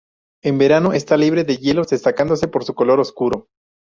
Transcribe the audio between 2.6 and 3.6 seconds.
su color oscuro.